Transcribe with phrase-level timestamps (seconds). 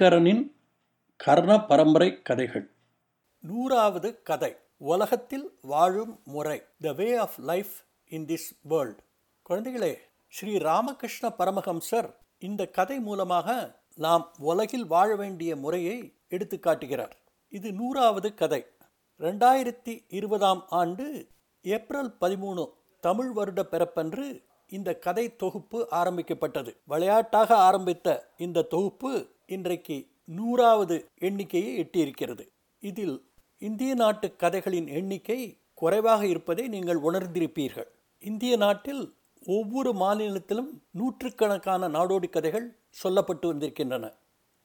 [0.00, 0.52] ஐங்கரனின்
[1.16, 2.70] கர்ண பரம்பரை கதைகள்.
[3.38, 4.56] நூறாவது கதை.
[4.76, 6.62] உலகத்தில் வாழும் முறை.
[6.80, 7.72] The way of life
[8.04, 9.02] in this world
[9.48, 9.96] குழந்தைகளே
[10.28, 17.16] ஸ்ரீ ராமகிருஷ்ண பரமஹம்சர் இந்த கதை மூலமாக நாம் உலகில் வாழ வேண்டிய முறையை எடுத்து காட்டுகிறார்.
[17.48, 18.66] இது நூறாவது கதை.
[19.18, 21.28] ரெண்டாயிரத்தி இருபதாம் ஆண்டு
[21.62, 26.80] ஏப்ரல் பதிமூணு தமிழ் வருட பிறப்பன்று இந்த கதை தொகுப்பு ஆரம்பிக்கப்பட்டது.
[26.84, 32.44] விளையாட்டாக ஆரம்பித்த இந்த தொகுப்பு இன்றைக்கு நூறாவது எண்ணிக்கையை எட்டியிருக்கிறது.
[32.82, 33.16] இதில்
[33.58, 35.38] இந்திய நாட்டு கதைகளின் எண்ணிக்கை
[35.74, 37.88] குறைவாக இருப்பதை நீங்கள் உணர்ந்திருப்பீர்கள்.
[38.22, 39.02] இந்திய நாட்டில்
[39.46, 42.66] ஒவ்வொரு மாநிலத்திலும் நூற்றுக்கணக்கான நாடோடி கதைகள்
[43.02, 44.12] சொல்லப்பட்டு வந்திருக்கின்றன.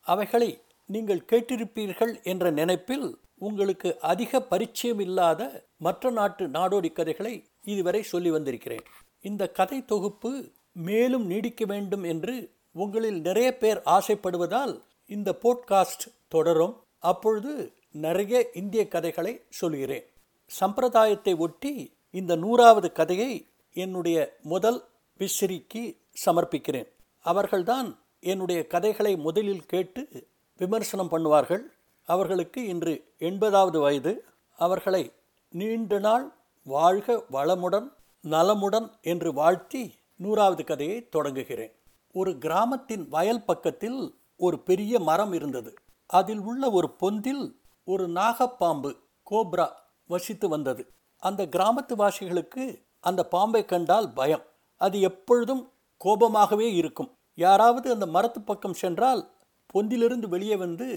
[0.06, 5.42] அவைகளை நீங்கள் கேட்டிருப்பீர்கள் என்ற நினைப்பில் உங்களுக்கு அதிக பரிச்சயம் இல்லாத
[5.78, 8.86] மற்ற நாட்டு நாடோடி கதைகளை இதுவரை சொல்லி வந்திருக்கிறேன்.
[9.22, 12.36] இந்த கதை தொகுப்பு மேலும் நீடிக்க வேண்டும் என்று
[12.76, 16.82] உங்களில் நிறைய பேர் ஆசைப்படுவதால் இந்த போட்காஸ்ட் தொடரும்.
[17.00, 20.06] அப்பொழுது நிறைய இந்திய கதைகளை சொல்கிறேன்.
[20.46, 24.80] சம்பிரதாயத்தை ஒட்டி இந்த நூறாவது கதையை என்னுடைய முதல்
[25.20, 25.84] விசிறிக்கு
[26.26, 26.90] சமர்ப்பிக்கிறேன்.
[27.20, 31.64] அவர்கள்தான் என்னுடைய கதைகளை முதலில் கேட்டு விமர்சனம் பண்ணுவார்கள்.
[32.04, 34.14] அவர்களுக்கு இன்று எண்பதாவது வயது.
[34.58, 35.12] அவர்களை
[35.52, 37.88] நீண்ட நாள் வாழ்க வளமுடன்
[38.24, 39.84] நலமுடன் என்று வாழ்த்தி
[40.16, 41.74] நூறாவது கதையை தொடங்குகிறேன்.
[42.16, 45.74] ஒரு கிராமத்தின் வயல் பக்கத்தில் ஒரு பெரிய மரம் இருந்தது.
[46.08, 47.46] அதில் உள்ள ஒரு பொந்தில்
[47.84, 48.92] ஒரு நாகப்பாம்பு
[49.32, 49.68] கோப்ரா
[50.08, 50.84] வசித்து வந்தது.
[51.18, 52.64] அந்த கிராமத்து வாசிகளுக்கு
[53.00, 54.46] அந்த பாம்பை கண்டால் பயம்.
[54.82, 55.72] அது எப்பொழுதும்
[56.06, 57.12] கோபமாகவே இருக்கும்.
[57.36, 59.32] யாராவது அந்த மரத்து பக்கம் சென்றால்
[59.74, 60.88] பொந்திலிருந்து வெளியே வந்து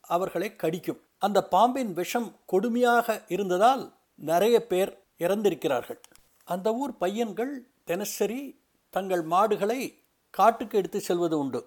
[0.00, 1.00] அவர்களை கடிக்கும்.
[1.18, 6.00] அந்த பாம்பின் விஷம் கொடுமையாக இருந்ததால் நிறைய பேர் இறந்திருக்கிறார்கள்.
[6.44, 7.54] அந்த ஊர் பையன்கள்
[7.84, 8.60] தினசரி
[8.90, 9.80] தங்கள் மாடுகளை
[10.36, 11.60] காட்டுக்கு எடுத்து செல்வது உண்டு.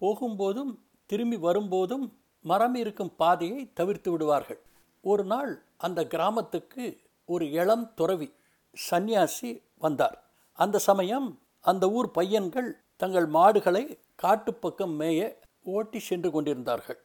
[0.00, 0.72] போகும்போதும்
[1.06, 2.06] திரும்பி வரும்போதும்
[2.44, 4.60] மரம் இருக்கும் பாதையை தவிர்த்து விடுவார்கள்.
[5.04, 6.84] ஒரு நாள் அந்த கிராமத்துக்கு
[7.24, 8.28] ஒரு இளம் துறவி
[8.76, 10.16] சந்நியாசி வந்தார்.
[10.52, 11.28] அந்த சமயம்
[11.60, 13.84] அந்த ஊர் பையன்கள் தங்கள் மாடுகளை
[14.22, 15.20] காட்டுப்பக்கம் மேய
[15.62, 17.00] ஓட்டி சென்று கொண்டிருந்தார்கள்.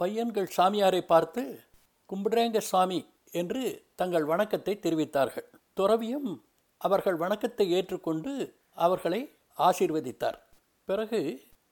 [0.00, 1.42] பையன்கள் சாமியாரை பார்த்து
[2.10, 3.00] கும்பிடுறேங்க சாமி
[3.30, 3.62] என்று
[3.96, 5.46] தங்கள் வணக்கத்தை தெரிவித்தார்கள்.
[5.74, 6.30] துறவியும்
[6.80, 8.32] அவர்கள் வணக்கத்தை ஏற்றுக்கொண்டு
[8.76, 9.20] அவர்களை
[9.58, 10.38] ஆசீர்வதித்தார்.
[10.88, 11.20] பிறகு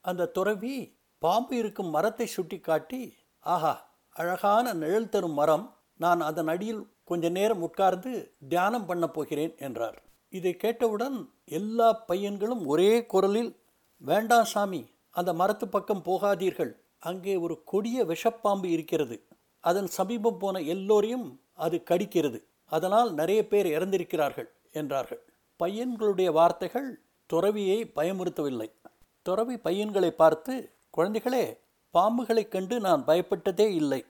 [0.01, 0.75] அந்த துறவி
[1.19, 3.03] பாம்பு இருக்கும் மரத்தை சுட்டி காட்டி
[3.41, 3.73] ஆஹா
[4.17, 5.67] அழகான நிழல் தரும் மரம்.
[5.97, 8.13] நான் அதன் அடியில் கொஞ்ச நேரம் உட்கார்ந்து
[8.49, 9.99] தியானம் பண்ண போகிறேன் என்றார்.
[10.29, 13.53] இதை கேட்டவுடன் எல்லா பையன்களும் ஒரே குரலில்
[14.03, 16.73] வேண்டாம் சாமி அந்த மரத்து பக்கம் போகாதீர்கள்.
[16.99, 19.17] அங்கே ஒரு கொடிய விஷப்பாம்பு இருக்கிறது.
[19.61, 22.39] அதன் சமீபம் போன எல்லோரையும் அது கடிக்கிறது.
[22.73, 25.23] அதனால் நிறைய பேர் இறந்திருக்கிறார்கள் என்றார்கள்.
[25.61, 26.89] பையன்களுடைய வார்த்தைகள்
[27.27, 28.69] துறவியை பயமுறுத்தவில்லை.
[29.23, 31.59] துறவி பையன்களை பார்த்து குழந்தைகளே
[31.95, 34.05] பாம்புகளைக் கண்டு நான் பயப்பட்டதே இல்லை.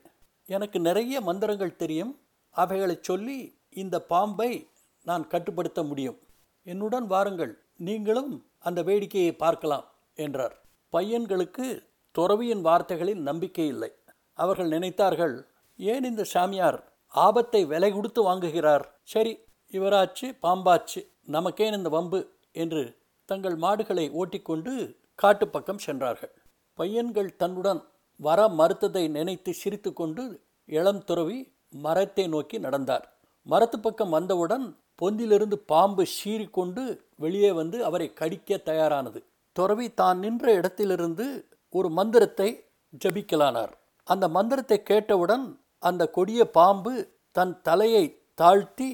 [0.45, 2.19] எனக்கு நிறைய மந்திரங்கள் தெரியும்.
[2.49, 4.69] அவைகளை சொல்லி இந்த பாம்பை
[5.03, 6.19] நான் கட்டுப்படுத்த முடியும்.
[6.63, 7.63] என்னுடன் வாருங்கள்.
[7.77, 9.85] நீங்களும் அந்த வேடிக்கையை பார்க்கலாம்
[10.15, 10.61] என்றார்.
[10.91, 13.91] பையன்களுக்கு துறவியின் வார்த்தைகளில் நம்பிக்கை இல்லை.
[14.33, 15.43] அவர்கள் நினைத்தார்கள்
[15.77, 18.83] ஏன் இந்த சாமியார் ஆபத்தை விலை கொடுத்து வாங்குகிறார்?
[19.03, 19.37] சரி
[19.71, 21.07] இவராச்சு பாம்பாச்சு.
[21.31, 26.33] நமக்கேன் இந்த வம்பு என்று தங்கள் மாடுகளை ஓட்டிக்கொண்டு காட்டுப்பக்கம் சென்றார்கள்.
[26.79, 27.81] பையன்கள் தன்னுடன்
[28.19, 30.23] வர மறுத்ததை நினைத்து சிரித்து கொண்டு
[30.69, 31.39] இளம் துறவி
[31.85, 33.05] மரத்தை நோக்கி நடந்தார்.
[33.45, 34.65] மரத்து பக்கம் வந்தவுடன்
[35.01, 36.83] பொந்திலிருந்து பாம்பு சீறிக்கொண்டு
[37.15, 39.19] வெளியே வந்து அவரை கடிக்க தயாரானது.
[39.55, 41.25] துறவி தான் நின்ற இடத்திலிருந்து
[41.73, 42.49] ஒரு மந்திரத்தை
[42.93, 43.73] ஜபிக்கலானார்.
[44.07, 45.45] அந்த மந்திரத்தை கேட்டவுடன்
[45.83, 46.93] அந்த கொடிய பாம்பு
[47.35, 48.05] தன் தலையை
[48.41, 48.89] தாழ்த்தி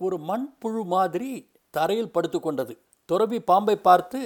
[0.00, 1.30] ஒரு மண்புழு மாதிரி
[1.74, 2.74] தரையில் படுத்து கொண்டது
[3.08, 4.20] துறவி பாம்பை பார்த்து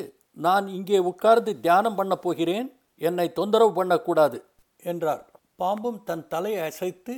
[0.45, 2.69] நான் இங்கே உட்கார்ந்து தியானம் பண்ண போகிறேன்.
[3.01, 4.39] என்னை தொந்தரவு பண்ணக்கூடாது
[4.83, 5.23] என்றார்.
[5.57, 7.15] பாம்பும் தன் தலையை அசைத்து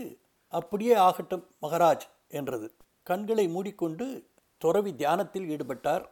[0.53, 2.07] அப்படியே ஆகட்டும் மகராஜ்
[2.39, 2.67] என்றது.
[3.07, 4.07] கண்களை மூடிக்கொண்டு
[4.63, 6.05] துறவி தியானத்தில் ஈடுபட்டார்.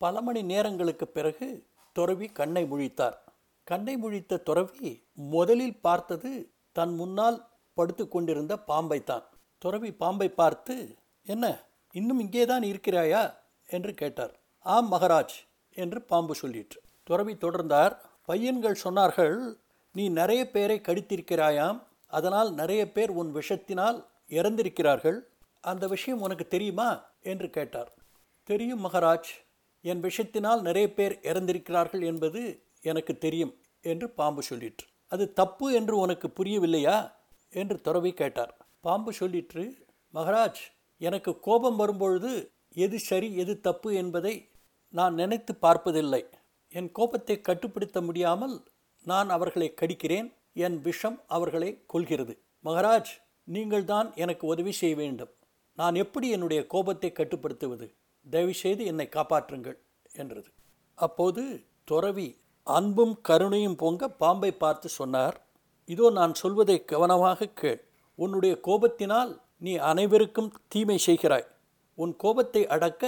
[0.00, 1.46] பல மணி நேரங்களுக்கு பிறகு
[1.96, 3.16] துறவி கண்ணை முழித்தார்.
[3.66, 4.90] கண்ணை முழித்த துறவி
[5.32, 6.30] முதலில் பார்த்தது
[6.76, 7.38] தன் முன்னால்
[7.76, 9.24] படுத்து கொண்டிருந்த பாம்பை தான்
[9.62, 10.74] துறவி பாம்பை பார்த்து
[11.26, 11.44] என்ன
[11.94, 13.22] இன்னும் இங்கே தான் இருக்கிறாயா?
[13.68, 14.32] என்று கேட்டார்.
[14.66, 15.36] ஆம் மகராஜ்
[15.74, 16.78] என்று பாம்பு சொல்லிற்று.
[17.02, 19.54] துறவி தொடர்ந்தார் பையன்கள் சொன்னார்கள்
[19.92, 25.20] நீ நிறைய பேரை கடித்திருக்கிறாயாம் அதனால் நிறைய பேர் உன் விஷத்தினால் இறந்திருக்கிறார்கள்
[25.60, 27.06] அந்த விஷயம் உனக்கு தெரியுமா?
[27.20, 27.94] என்று கேட்டார்.
[28.44, 29.46] தெரியும் மகராஜ்
[29.82, 34.86] என் விஷத்தினால் நிறைய பேர் இறந்திருக்கிறார்கள் என்பது எனக்கு தெரியும் என்று பாம்பு சொல்லிற்று.
[35.08, 37.12] அது தப்பு என்று உனக்கு புரியவில்லையா?
[37.50, 38.56] என்று துறவி கேட்டார்.
[38.80, 39.72] பாம்பு சொல்லிற்று
[40.14, 40.60] மகராஜ்
[40.98, 44.47] எனக்கு கோபம் வரும்பொழுது எது சரி எது தப்பு என்பதை
[44.94, 46.22] நான் நினைத்து பார்ப்பதில்லை.
[46.72, 48.56] என் கோபத்தை கட்டுப்படுத்த முடியாமல்
[49.06, 50.28] நான் அவர்களை கடிக்கிறேன்.
[50.66, 53.12] என் விஷம் அவர்களை கொள்கிறது மகாராஜ்
[53.48, 55.32] நீங்கள்தான் எனக்கு உதவி செய்ய வேண்டும்.
[55.78, 57.86] நான் எப்படி என்னுடைய கோபத்தை கட்டுப்படுத்துவது?
[58.26, 59.78] தயவுசெய்து என்னை காப்பாற்றுங்கள்
[60.12, 60.48] என்றது.
[60.98, 61.42] அப்போது
[61.84, 62.28] துறவி
[62.66, 65.36] அன்பும் கருணையும் பொங்க பாம்பை பார்த்து சொன்னார்
[65.88, 67.80] இதோ நான் சொல்வதை கவனமாக கேள்.
[68.18, 71.46] உன்னுடைய கோபத்தினால் நீ அனைவருக்கும் தீமை செய்கிறாய்.
[71.98, 73.04] உன் கோபத்தை அடக்க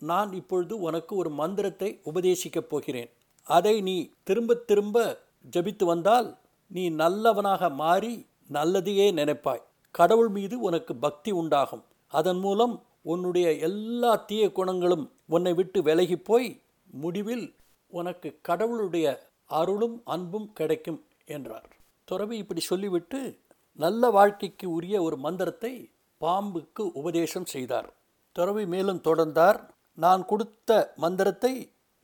[0.00, 3.10] நான் இப்பொழுது உனக்கு ஒரு மந்திரத்தை உபதேசிக்கப் போகிறேன்.
[3.42, 5.20] அதை நீ திரும்ப திரும்ப
[5.56, 9.62] ஜபித்து வந்தால் நீ நல்லவனாக மாறி நல்லதையே நினைப்பாய்.
[9.90, 11.84] கடவுள் மீது உனக்கு பக்தி உண்டாகும்.
[12.08, 16.60] அதன் மூலம் உன்னுடைய எல்லா தீய குணங்களும் உன்னை விட்டு விலகி போய்
[16.90, 17.54] முடிவில்
[17.86, 19.06] உனக்கு கடவுளுடைய
[19.46, 21.68] அருளும் அன்பும் கிடைக்கும் என்றார்.
[22.04, 23.38] துறவி இப்படி சொல்லிவிட்டு
[23.74, 27.92] நல்ல வாழ்க்கைக்கு உரிய ஒரு மந்திரத்தை பாம்புக்கு உபதேசம் செய்தார்.
[28.32, 29.60] துறவி மேலும் தொடர்ந்தார்.
[30.02, 31.52] நான் கொடுத்த மந்திரத்தை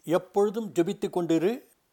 [0.07, 1.53] எப்பொழுதும் ஜபித்து கொண்டிரு.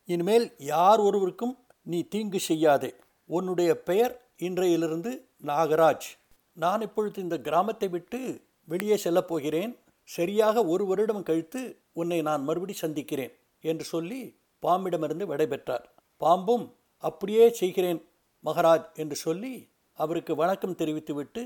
[0.10, 2.90] இனிமேல் யார் ஒருவருக்கும் நீ தீங்கு செய்யாதே.
[3.30, 5.12] உன்னுடைய பெயர் இன்றையிலிருந்து
[5.46, 6.08] நாகராஜ்.
[6.54, 8.20] நான் இப்பொழுது இந்த கிராமத்தை விட்டு
[8.68, 9.72] வெளியே செல்லப் போகிறேன்.
[10.04, 11.62] சரியாக ஒரு வருடம் கழித்து
[11.94, 14.22] உன்னை நான் மறுபடி சந்திக்கிறேன் என்று சொல்லி
[14.64, 15.86] பாம்பிடமிருந்து விடைபெற்றார்.
[16.22, 16.66] பாம்பும்
[17.04, 18.00] அப்படியே செய்கிறேன்
[18.46, 19.54] மகராஜ் என்று சொல்லி
[20.00, 21.44] அவருக்கு வணக்கம் தெரிவித்துவிட்டு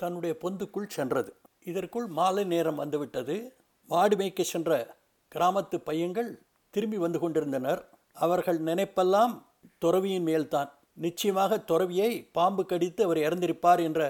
[0.00, 1.30] தன்னுடைய பொந்துக்குள் சென்றது.
[1.64, 3.36] இதற்குள் மாலை நேரம் வந்துவிட்டது.
[3.88, 4.96] மாடு மேய்க்க சென்ற
[5.34, 7.88] கிராமத்து பையங்கள் திரும்பி வந்து கொண்டிருந்தனர்.
[8.12, 9.42] அவர்கள் நினைப்பெல்லாம்
[9.78, 10.70] துறவியின் மேல்தான்.
[10.92, 14.00] நிச்சயமாக துறவியை பாம்பு கடித்து அவர் இறந்திருப்பார் என்ற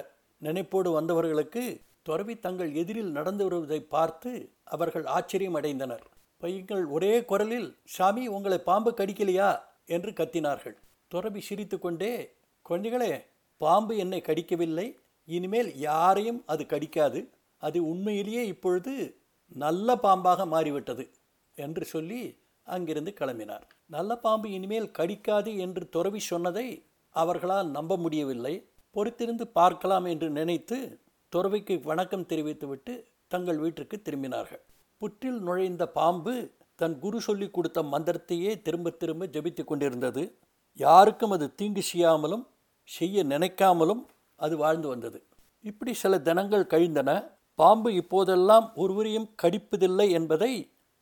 [0.43, 6.05] நினைப்போடு வந்தவர்களுக்கு துறவி தங்கள் எதிரில் நடந்து வருவதை பார்த்து அவர்கள் ஆச்சரியம் அடைந்தனர்.
[6.39, 9.61] பையங்கள் ஒரே குரலில் சாமி உங்களை பாம்பு கடிக்கலையா?
[9.87, 10.77] என்று கத்தினார்கள்.
[11.09, 12.35] துறவி சிரித்து கொண்டே
[12.69, 13.25] குழந்தைகளே
[13.57, 14.99] பாம்பு என்னை கடிக்கவில்லை.
[15.25, 17.29] இனிமேல் யாரையும் அது கடிக்காது.
[17.59, 19.17] அது உண்மையிலேயே இப்பொழுது
[19.49, 21.11] நல்ல பாம்பாக மாறிவிட்டது
[21.55, 23.63] என்று சொல்லி அங்கிருந்து கிளம்பினார்.
[23.87, 28.69] நல்ல பாம்பு இனிமேல் கடிக்காது என்று துறவி சொன்னதை அவர்களால் நம்ப முடியவில்லை.
[28.93, 34.63] பொறுத்திருந்து பார்க்கலாம் என்று நினைத்து துறவிக்கு வணக்கம் தெரிவித்துவிட்டு தங்கள் வீட்டிற்கு திரும்பினார்கள்.
[34.99, 40.39] புற்றில் நுழைந்த பாம்பு தன் குரு சொல்லி கொடுத்த மந்திரத்தையே திரும்ப திரும்ப ஜபித்து கொண்டிருந்தது.
[40.73, 42.47] யாருக்கும் அது தீங்கு செய்யாமலும்
[42.85, 44.07] செய்ய நினைக்காமலும்
[44.37, 45.27] அது வாழ்ந்து வந்தது.
[45.61, 47.34] இப்படி சில தினங்கள் கழிந்தன.
[47.55, 50.53] பாம்பு இப்போதெல்லாம் ஒருவரையும் கடிப்பதில்லை என்பதை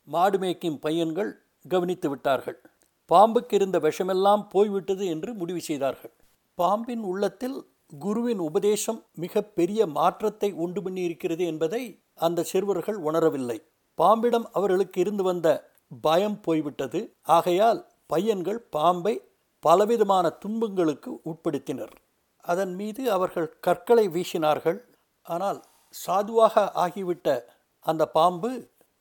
[0.09, 1.31] மாடு மேய்க்கும் பையன்கள்
[1.69, 2.59] கவனித்து விட்டார்கள்.
[3.11, 6.13] பாம்புக்கு இருந்த விஷமெல்லாம் போய்விட்டது என்று முடிவு செய்தார்கள்.
[6.55, 7.57] பாம்பின் உள்ளத்தில்
[7.99, 11.83] குருவின் உபதேசம் மிக பெரிய மாற்றத்தை உண்டு பண்ணியிருக்கிறது என்பதை
[12.15, 13.59] அந்த சிறுவர்கள் உணரவில்லை.
[13.95, 15.49] பாம்பிடம் அவர்களுக்கு இருந்து வந்த
[16.03, 17.01] பயம் போய்விட்டது.
[17.37, 19.15] ஆகையால் பையன்கள் பாம்பை
[19.65, 21.93] பலவிதமான துன்பங்களுக்கு உட்படுத்தினர்.
[22.45, 24.79] அதன் மீது அவர்கள் கற்களை வீசினார்கள்.
[25.27, 25.61] ஆனால்
[25.93, 27.29] சாதுவாக ஆகிவிட்ட
[27.87, 28.51] அந்த பாம்பு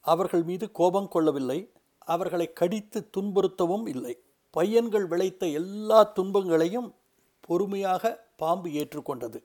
[0.05, 1.59] அவர்கள் மீது கோபம் கொள்ளவில்லை.
[2.05, 4.13] அவர்களை கடித்து துன்புறுத்தவும் இல்லை.
[4.49, 6.89] பையன்கள் விளைத்த எல்லா துன்பங்களையும்
[7.39, 9.39] பொறுமையாக பாம்பு ஏற்றுக்கொண்டது.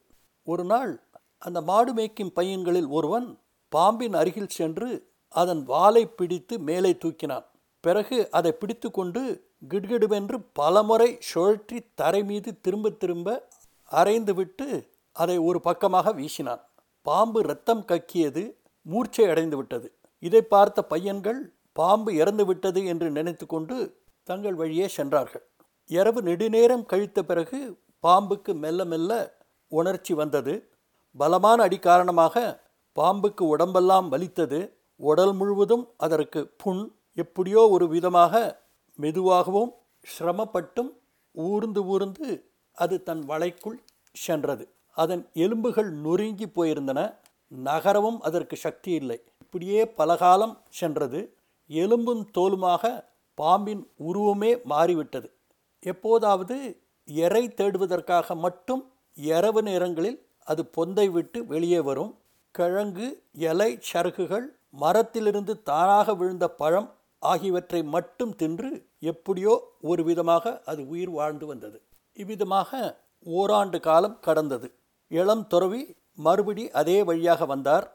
[0.46, 0.92] ஒரு நாள்
[1.38, 3.38] அந்த மாடு மேய்க்கும் பையன்களில் ஒருவன்
[3.72, 4.88] பாம்பின் அருகில் சென்று
[5.34, 7.46] அதன் வாலை பிடித்து மேலே தூக்கினான்.
[7.84, 9.22] பிறகு அதை பிடித்து கொண்டு
[9.68, 13.48] கிடுகிடுவென்று பலமுறை சுழற்றி தரை மீது திரும்ப திரும்ப
[13.90, 14.68] அரைந்துவிட்டு
[15.12, 16.62] அதை ஒரு பக்கமாக வீசினான்.
[17.06, 18.42] பாம்பு ரத்தம் கக்கியது
[18.86, 19.88] மூர்ச்சை அடைந்து விட்டது
[20.22, 21.40] இதை பார்த்த பையன்கள்
[21.72, 23.76] பாம்பு இறந்து விட்டது என்று நினைத்து கொண்டு
[24.28, 25.44] தங்கள் வழியே சென்றார்கள்.
[25.90, 27.58] இரவு நெடுநேரம் கழித்த பிறகு
[28.04, 29.12] பாம்புக்கு மெல்ல மெல்ல
[29.72, 30.54] உணர்ச்சி வந்தது.
[31.16, 32.36] பலமான அடி காரணமாக
[32.96, 34.60] பாம்புக்கு உடம்பெல்லாம் வலித்தது.
[35.00, 36.82] உடல் முழுவதும் அதற்கு புண்
[37.18, 38.34] எப்படியோ ஒரு விதமாக
[38.98, 39.72] மெதுவாகவும்
[40.06, 40.90] சிரமப்பட்டும்
[41.34, 42.28] ஊர்ந்து ஊர்ந்து
[42.78, 43.78] அது தன் வலைக்குள்
[44.14, 44.64] சென்றது.
[44.96, 47.00] அதன் எலும்புகள் நொறுங்கி போயிருந்தன.
[47.52, 49.18] நகரவும் அதற்கு சக்தி இல்லை.
[49.44, 51.20] இப்படியே பலகாலம் சென்றது.
[51.70, 52.84] எலும்பும் தோலுமாக
[53.38, 55.28] பாம்பின் உருவமே மாறிவிட்டது.
[55.82, 56.56] எப்போதாவது
[57.08, 58.82] எரை தேடுவதற்காக மட்டும்
[59.16, 62.12] இரவு நேரங்களில் அது பொந்தை விட்டு வெளியே வரும்.
[62.54, 63.06] கிழங்கு
[63.48, 64.46] இலை சருகுகள்
[64.82, 66.88] மரத்திலிருந்து தானாக விழுந்த பழம்
[67.22, 68.70] ஆகியவற்றை மட்டும் தின்று
[69.12, 71.78] எப்படியோ ஒரு விதமாக அது உயிர் வாழ்ந்து வந்தது.
[72.16, 72.80] இவ்விதமாக
[73.26, 74.68] ஓராண்டு காலம் கடந்தது.
[75.10, 75.82] இளம் துறவி
[76.14, 77.86] மறுபடி அதே வழியாக வந்தார்.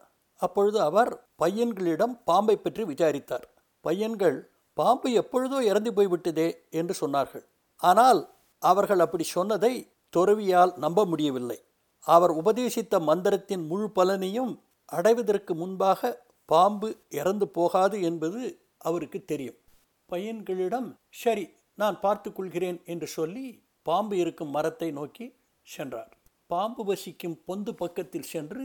[0.41, 1.11] அப்பொழுது அவர்
[1.43, 3.45] பையன்களிடம் பாம்பை பற்றி விசாரித்தார்.
[3.81, 4.37] பையன்கள்
[4.73, 7.43] பாம்பு எப்பொழுதோ இறந்து போய்விட்டதே என்று சொன்னார்கள்.
[7.81, 8.21] ஆனால்
[8.61, 9.73] அவர்கள் அப்படி சொன்னதை
[10.09, 11.59] துறவியால் நம்ப முடியவில்லை.
[12.07, 14.53] அவர் உபதேசித்த மந்திரத்தின் முழு பலனையும்
[14.89, 16.11] அடைவதற்கு முன்பாக
[16.45, 18.41] பாம்பு இறந்து போகாது என்பது
[18.77, 19.57] அவருக்கு தெரியும்.
[20.09, 23.45] பையன்களிடம் சரி நான் பார்த்து கொள்கிறேன் என்று சொல்லி
[23.85, 25.25] பாம்பு இருக்கும் மரத்தை நோக்கி
[25.67, 26.11] சென்றார்.
[26.53, 28.63] பாம்பு வசிக்கும் பொந்து பக்கத்தில் சென்று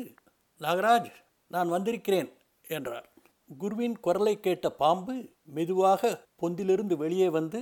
[0.61, 1.11] நாகராஜ்
[1.51, 2.31] நான் வந்திருக்கிறேன்
[2.69, 3.07] என்றார்.
[3.59, 5.15] குருவின் குரலை கேட்ட பாம்பு
[5.57, 6.03] மெதுவாக
[6.43, 7.61] பொந்திலிருந்து வெளியே வந்து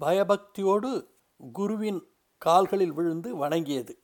[0.00, 0.90] பயபக்தியோடு
[1.52, 2.00] குருவின்
[2.42, 3.94] கால்களில் விழுந்து வணங்கியது.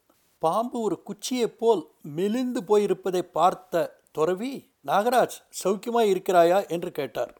[0.43, 1.83] பாம்பு ஒரு குச்சியைப் போல்
[2.17, 4.53] மெலிந்து போயிருப்பதை பார்த்த துறவி
[4.87, 6.59] நாகராஜ் சௌக்கியமாக இருக்கிறாயா?
[6.69, 7.35] என்று கேட்டார்.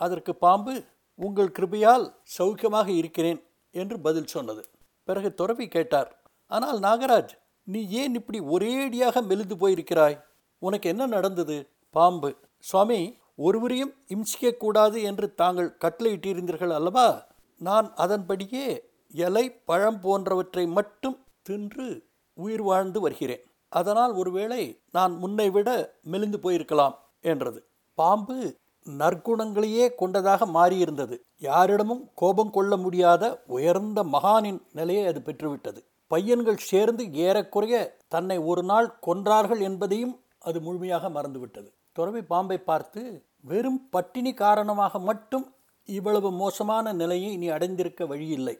[0.00, 0.74] அதற்கு பாம்பு
[1.18, 2.06] உங்கள் கிருபையால்
[2.38, 3.40] சௌக்கியமாக இருக்கிறேன்
[3.74, 4.64] என்று பதில் சொன்னது.
[5.08, 6.10] பிறகு துறவி கேட்டார்
[6.50, 7.32] ஆனால் நாகராஜ்
[7.64, 10.22] நீ ஏன் இப்படி ஒரேடியாக மெலிந்து போயிருக்கிறாய்?
[10.58, 11.68] உனக்கு என்ன நடந்தது?
[11.90, 12.36] பாம்பு.
[12.58, 17.26] சுவாமி ஒருவரையும் இம்சிக்கக்கூடாது என்று தாங்கள் கட்டளையிட்டிருந்தீர்கள் அல்லவா?
[17.58, 23.44] நான் அதன்படியே இலை பழம் போன்றவற்றை மட்டும் தின்று உயிர் வாழ்ந்து வருகிறேன்.
[23.68, 27.68] அதனால் ஒருவேளை நான் முன்னை விட மெலிந்து போயிருக்கலாம் என்றது.
[27.94, 28.56] பாம்பு
[28.98, 31.18] நற்குணங்களையே கொண்டதாக மாறியிருந்தது.
[31.38, 35.80] யாரிடமும் கோபம் கொள்ள முடியாத உயர்ந்த மகானின் நிலையை அது பெற்றுவிட்டது.
[36.12, 37.76] பையன்கள் சேர்ந்து ஏறக்குறைய
[38.14, 40.14] தன்னை ஒரு நாள் கொன்றார்கள் என்பதையும்
[40.48, 41.68] அது முழுமையாக மறந்துவிட்டது.
[41.92, 43.02] துறவி பாம்பை பார்த்து
[43.50, 45.46] வெறும் பட்டினி காரணமாக மட்டும்
[45.88, 48.56] இவ்வளவு மோசமான நிலையை நீ அடைந்திருக்க வழியில்லை.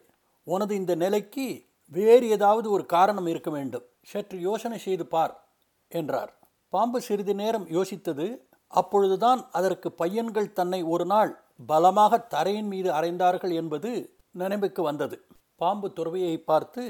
[0.47, 1.47] உனது இந்த நிலைக்கு
[1.93, 3.85] வேறு ஏதாவது ஒரு காரணம் இருக்க வேண்டும்.
[4.11, 5.35] சற்று யோசனை செய்து பார்
[5.93, 6.33] என்றார்.
[6.73, 8.27] பாம்பு சிறிது நேரம் யோசித்தது.
[8.73, 11.33] அப்பொழுதுதான் அதற்கு பையன்கள் தன்னை ஒரு நாள்
[11.67, 13.91] பலமாக தரையின் மீது அறைந்தார்கள் என்பது
[14.33, 15.17] நினைவுக்கு வந்தது.
[15.61, 16.83] பாம்பு துறவியை பார்த்து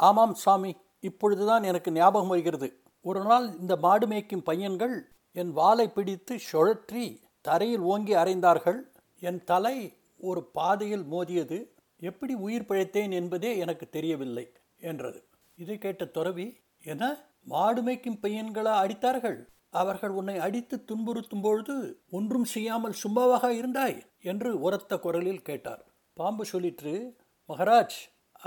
[0.00, 2.68] ஆமாம் சாமி இப்பொழுதுதான் எனக்கு ஞாபகம் வருகிறது.
[3.04, 8.80] ஒரு நாள் இந்த மாடு மேய்க்கும் பையன்கள் என் வாலை பிடித்து சுழற்றி தரையில் ஓங்கி அறைந்தார்கள்
[9.20, 11.58] என் தலை ஒரு பாதையில் மோதியது.
[12.00, 15.28] எப்படி உயிர் பிழைத்தேன் என்பதே எனக்கு தெரியவில்லை என்றது.
[15.54, 16.46] இதை கேட்ட துறவி
[16.84, 17.02] என
[17.42, 19.38] மாடு மேய்க்கும் பையன்களா அடித்தார்கள்?
[19.70, 24.02] அவர்கள் உன்னை அடித்து துன்புறுத்தும் பொழுது ஒன்றும் செய்யாமல் சும்மாவாக இருந்தாய்?
[24.22, 25.84] என்று உரத்த குரலில் கேட்டார்.
[26.12, 27.10] பாம்பு சொல்லிற்று
[27.48, 27.96] மகராஜ்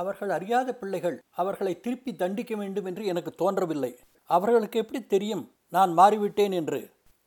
[0.02, 3.92] அவர்கள் அறியாத பிள்ளைகள் அவர்களை திருப்பி தண்டிக்க வேண்டும் என்று எனக்கு தோன்றவில்லை.
[4.24, 6.80] அவர்களுக்கு எப்படி தெரியும் நான் மாறிவிட்டேன் என்று?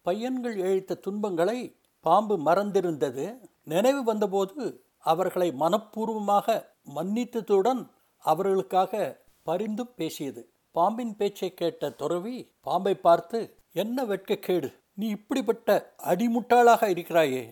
[0.02, 1.58] பையன்கள் இழைத்த துன்பங்களை
[2.04, 3.24] பாம்பு மறந்திருந்தது.
[3.64, 4.66] நினைவு வந்தபோது
[4.98, 7.82] அவர்களை மனப்பூர்வமாக மன்னித்ததுடன்
[8.24, 9.02] அவர்களுக்காக
[9.42, 10.42] பரிந்தும் பேசியது.
[10.74, 13.38] பாம்பின் பேச்சை கேட்ட துறவி பாம்பை பார்த்து
[13.72, 14.68] என்ன வெட்கக்கேடு?
[14.94, 15.68] நீ இப்படிப்பட்ட
[16.04, 17.44] அடிமுட்டாளாக இருக்கிறாயே.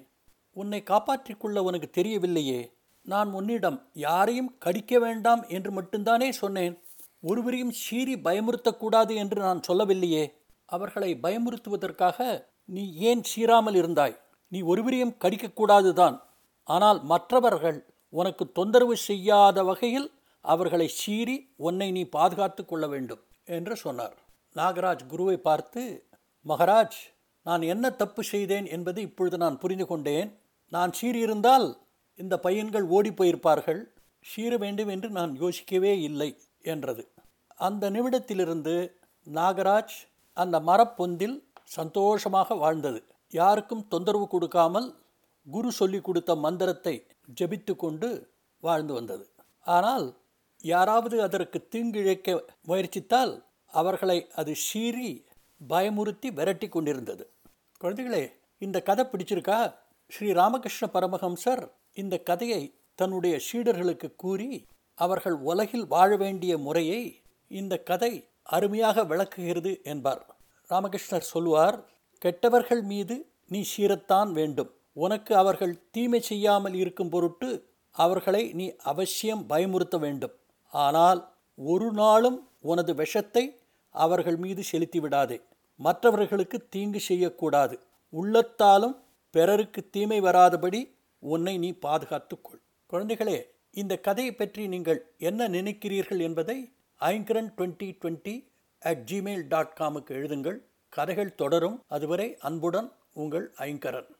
[0.52, 2.60] உன்னை காப்பாற்றிக் கொள்ள உனக்கு தெரியவில்லையே.
[3.08, 6.74] நான் உன்னிடம் யாரையும் கடிக்க வேண்டாம் என்று மட்டும்தானே சொன்னேன்?
[7.20, 10.24] ஒருவரையும் சீறி பயமுறுத்தக்கூடாது என்று நான் சொல்லவில்லையே.
[10.68, 12.18] அவர்களை பயமுறுத்துவதற்காக
[12.74, 14.16] நீ ஏன் சீராமல் இருந்தாய்?
[14.52, 16.16] நீ ஒருவரையும் கடிக்கக்கூடாதுதான்.
[16.68, 17.78] ஆனால் மற்றவர்கள்
[18.12, 20.08] உனக்கு தொந்தரவு செய்யாத வகையில்
[20.44, 23.22] அவர்களை சீறி உன்னை நீ பாதுகாத்து கொள்ள வேண்டும்
[23.56, 24.16] என்று சொன்னார்.
[24.56, 25.82] நாகராஜ் குருவை பார்த்து
[26.46, 26.98] மகராஜ்
[27.46, 30.30] நான் என்ன தப்பு செய்தேன் என்பதை இப்பொழுது நான் புரிந்து கொண்டேன்.
[30.72, 31.66] நான் சீறியிருந்தால்
[32.18, 33.80] இந்த பையன்கள் ஓடி போயிருப்பார்கள்.
[34.24, 36.30] சீர வேண்டும் என்று நான் யோசிக்கவே இல்லை
[36.72, 37.02] என்றது.
[37.66, 38.74] அந்த நிமிடத்திலிருந்து
[39.26, 39.96] நாகராஜ்
[40.36, 41.36] அந்த மரப்பொந்தில்
[41.76, 43.00] சந்தோஷமாக வாழ்ந்தது.
[43.32, 44.88] யாருக்கும் தொந்தரவு கொடுக்காமல்
[45.46, 46.94] குரு சொல்லி கொடுத்த மந்திரத்தை
[47.40, 48.08] ஜபித்து கொண்டு
[48.62, 49.24] வாழ்ந்து வந்தது.
[49.66, 50.06] ஆனால்
[50.64, 52.28] யாராவது அதற்கு தீங்கிழைக்க
[52.66, 53.32] முயற்சித்தால்
[53.72, 55.10] அவர்களை அது சீறி
[55.60, 57.24] பயமுறுத்தி விரட்டி கொண்டிருந்தது.
[57.80, 58.22] குழந்தைகளே
[58.62, 59.58] இந்த கதை பிடிச்சிருக்கா?
[60.10, 61.62] ஸ்ரீ ராமகிருஷ்ண பரமஹம்சர்
[62.00, 62.62] இந்த கதையை
[62.98, 64.48] தன்னுடைய சீடர்களுக்கு கூறி
[64.98, 67.02] அவர்கள் உலகில் வாழ வேண்டிய முறையை
[67.50, 68.12] இந்த கதை
[68.54, 70.22] அருமையாக விளக்குகிறது என்பார்.
[70.70, 71.76] ராமகிருஷ்ணர் சொல்வார்
[72.22, 74.70] கெட்டவர்கள் மீது நீ சீரத்தான் வேண்டும்.
[74.92, 77.48] உனக்கு அவர்கள் தீமை செய்யாமல் இருக்கும் பொருட்டு
[77.96, 80.34] அவர்களை நீ அவசியம் பயமுறுத்த வேண்டும்.
[80.72, 81.20] ஆனால்
[81.58, 83.44] ஒரு நாளும் உனது விஷத்தை
[83.94, 85.38] அவர்கள் மீது செலுத்தி விடாதே.
[85.80, 87.76] மற்றவர்களுக்கு தீங்கு செய்யக்கூடாது.
[88.12, 88.96] உள்ளத்தாலும்
[89.34, 90.80] பிறருக்கு தீமை வராதபடி
[91.18, 92.60] உன்னை நீ பாதுகாத்துக்கொள்.
[92.92, 98.44] குழந்தைகளே இந்த கதையை பற்றி நீங்கள் என்ன நினைக்கிறீர்கள் என்பதை Aingaran twenty twenty
[98.80, 100.58] at Gmail dot காமுக்கு எழுதுங்கள்.
[100.88, 101.84] கதைகள் தொடரும்.
[101.88, 104.08] அதுவரை அன்புடன் உங்கள் ஐங்கரன்.